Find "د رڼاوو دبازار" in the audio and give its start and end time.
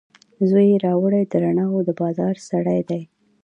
1.25-2.35